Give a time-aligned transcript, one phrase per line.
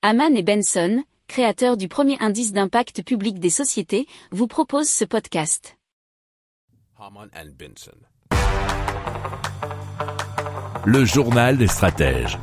[0.00, 5.76] Haman et Benson, créateurs du premier indice d'impact public des sociétés, vous proposent ce podcast.
[6.96, 7.98] Haman and Benson.
[10.84, 12.38] Le journal des stratèges.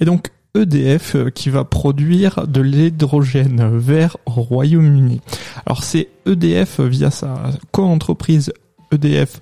[0.00, 5.20] Et donc EDF euh, qui va produire de l'hydrogène vert au Royaume-Uni.
[5.66, 8.54] Alors c'est EDF via sa co-entreprise
[8.92, 9.40] EDF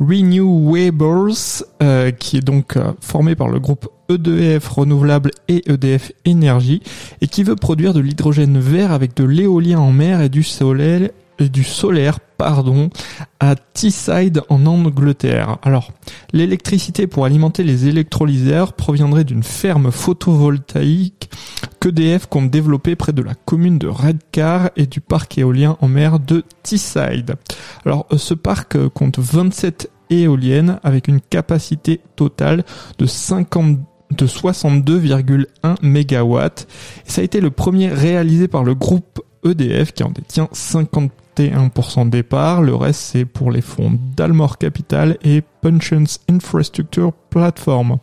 [0.00, 1.32] Renewables
[1.82, 6.82] euh, qui est donc euh, formé par le groupe EDF Renouvelable et EDF Énergie
[7.20, 10.44] et qui veut produire de l'hydrogène vert avec de l'éolien en mer et du
[11.38, 12.88] et du solaire pardon,
[13.38, 15.58] à Teesside en Angleterre.
[15.62, 15.92] Alors,
[16.32, 21.19] l'électricité pour alimenter les électrolyseurs proviendrait d'une ferme photovoltaïque
[21.80, 26.20] qu'EDF compte développer près de la commune de Redcar et du parc éolien en mer
[26.20, 27.36] de Teesside.
[27.84, 32.64] Alors, ce parc compte 27 éoliennes avec une capacité totale
[32.98, 33.78] de 50
[34.10, 35.46] de 62,1
[35.82, 36.38] MW.
[37.04, 42.60] Ça a été le premier réalisé par le groupe EDF qui en détient 51% départ.
[42.60, 47.98] Le reste, c'est pour les fonds Dalmor Capital et Pensions Infrastructure Platform.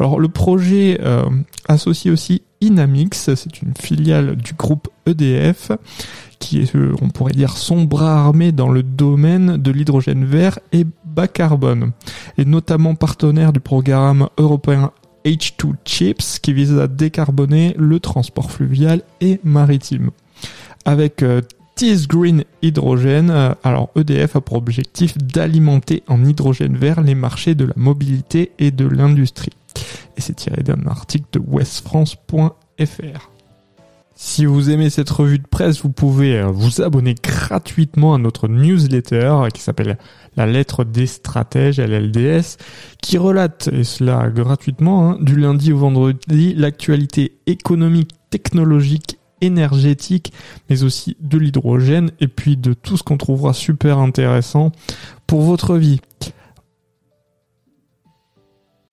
[0.00, 1.24] Alors, le projet euh,
[1.68, 5.72] associe aussi Inamix, c'est une filiale du groupe EDF
[6.38, 10.58] qui est, euh, on pourrait dire, son bras armé dans le domaine de l'hydrogène vert
[10.72, 11.92] et bas carbone,
[12.38, 14.92] et notamment partenaire du programme européen
[15.24, 20.10] H2 Chips qui vise à décarboner le transport fluvial et maritime
[20.84, 21.42] avec euh,
[22.08, 23.30] Green Hydrogen.
[23.30, 28.52] Euh, alors EDF a pour objectif d'alimenter en hydrogène vert les marchés de la mobilité
[28.58, 29.52] et de l'industrie.
[30.16, 33.32] Et c'est tiré d'un article de westfrance.fr.
[34.14, 38.46] Si vous aimez cette revue de presse, vous pouvez euh, vous abonner gratuitement à notre
[38.46, 39.98] newsletter euh, qui s'appelle
[40.36, 42.56] La lettre des stratèges, LLDS,
[43.00, 50.32] qui relate, et cela gratuitement, hein, du lundi au vendredi, l'actualité économique, technologique énergétique,
[50.70, 54.70] mais aussi de l'hydrogène et puis de tout ce qu'on trouvera super intéressant
[55.26, 56.00] pour votre vie.